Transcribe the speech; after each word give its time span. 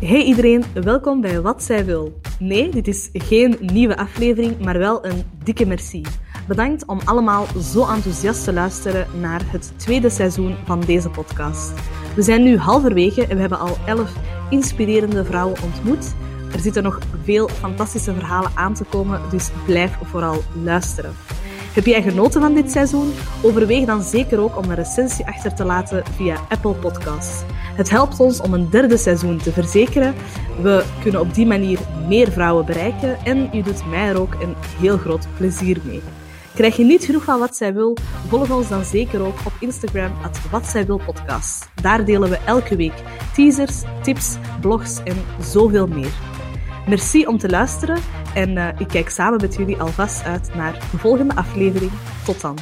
Hey 0.00 0.22
iedereen, 0.22 0.64
welkom 0.74 1.20
bij 1.20 1.40
Wat 1.40 1.62
Zij 1.62 1.84
Wil. 1.84 2.20
Nee, 2.38 2.70
dit 2.70 2.88
is 2.88 3.08
geen 3.12 3.56
nieuwe 3.60 3.96
aflevering, 3.96 4.58
maar 4.58 4.78
wel 4.78 5.04
een 5.04 5.22
dikke 5.44 5.66
merci. 5.66 6.02
Bedankt 6.48 6.86
om 6.86 7.00
allemaal 7.04 7.46
zo 7.72 7.86
enthousiast 7.86 8.44
te 8.44 8.52
luisteren 8.52 9.06
naar 9.20 9.42
het 9.50 9.72
tweede 9.76 10.10
seizoen 10.10 10.56
van 10.64 10.80
deze 10.80 11.08
podcast. 11.08 11.72
We 12.14 12.22
zijn 12.22 12.42
nu 12.42 12.56
halverwege 12.56 13.26
en 13.26 13.34
we 13.34 13.40
hebben 13.40 13.58
al 13.58 13.76
elf 13.86 14.12
inspirerende 14.50 15.24
vrouwen 15.24 15.62
ontmoet. 15.62 16.14
Er 16.52 16.60
zitten 16.60 16.82
nog 16.82 16.98
veel 17.22 17.48
fantastische 17.48 18.14
verhalen 18.14 18.50
aan 18.54 18.74
te 18.74 18.84
komen, 18.84 19.20
dus 19.30 19.50
blijf 19.66 19.98
vooral 20.02 20.42
luisteren. 20.62 21.12
Heb 21.74 21.86
jij 21.86 22.02
genoten 22.02 22.40
van 22.40 22.54
dit 22.54 22.70
seizoen? 22.70 23.12
Overweeg 23.42 23.84
dan 23.84 24.02
zeker 24.02 24.40
ook 24.40 24.56
om 24.56 24.64
een 24.64 24.74
recensie 24.74 25.26
achter 25.26 25.54
te 25.54 25.64
laten 25.64 26.04
via 26.06 26.36
Apple 26.48 26.74
Podcasts. 26.74 27.42
Het 27.78 27.90
helpt 27.90 28.20
ons 28.20 28.40
om 28.40 28.54
een 28.54 28.70
derde 28.70 28.96
seizoen 28.96 29.38
te 29.38 29.52
verzekeren. 29.52 30.14
We 30.62 30.84
kunnen 31.02 31.20
op 31.20 31.34
die 31.34 31.46
manier 31.46 31.78
meer 32.08 32.30
vrouwen 32.30 32.66
bereiken 32.66 33.18
en 33.24 33.48
je 33.52 33.62
doet 33.62 33.86
mij 33.86 34.08
er 34.08 34.20
ook 34.20 34.34
een 34.34 34.54
heel 34.80 34.96
groot 34.96 35.26
plezier 35.36 35.78
mee. 35.84 36.02
Krijg 36.54 36.76
je 36.76 36.84
niet 36.84 37.04
genoeg 37.04 37.24
van 37.24 37.38
wat 37.38 37.56
zij 37.56 37.74
wil? 37.74 37.96
Volg 38.28 38.50
ons 38.50 38.68
dan 38.68 38.84
zeker 38.84 39.20
ook 39.20 39.38
op 39.44 39.52
Instagram 39.60 40.12
at 40.22 40.40
wat 40.50 40.66
zij 40.66 40.86
wil 40.86 41.00
podcast. 41.06 41.68
Daar 41.82 42.04
delen 42.04 42.30
we 42.30 42.36
elke 42.36 42.76
week 42.76 43.02
teasers, 43.34 43.82
tips, 44.02 44.36
blogs 44.60 45.02
en 45.04 45.16
zoveel 45.40 45.86
meer. 45.86 46.12
Merci 46.88 47.26
om 47.26 47.38
te 47.38 47.48
luisteren 47.48 47.98
en 48.34 48.50
uh, 48.50 48.68
ik 48.78 48.88
kijk 48.88 49.08
samen 49.08 49.40
met 49.40 49.54
jullie 49.54 49.80
alvast 49.80 50.24
uit 50.24 50.54
naar 50.54 50.72
de 50.90 50.98
volgende 50.98 51.34
aflevering. 51.34 51.90
Tot 52.24 52.40
dan. 52.40 52.56